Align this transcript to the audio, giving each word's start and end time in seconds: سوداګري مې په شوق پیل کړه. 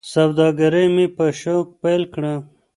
سوداګري 0.13 0.85
مې 0.95 1.05
په 1.15 1.25
شوق 1.39 1.65
پیل 1.81 2.03
کړه. 2.13 2.33